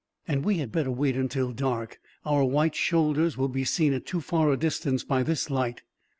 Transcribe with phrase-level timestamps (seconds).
[0.27, 1.99] And we had better wait till dark.
[2.25, 5.83] Our white shoulders will be seen at too far a distance, by this light."